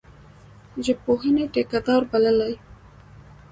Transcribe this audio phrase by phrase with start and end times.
[0.85, 2.53] ژبپوهني ټیکه دار بللی.